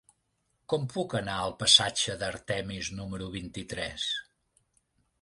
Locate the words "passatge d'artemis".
1.59-2.93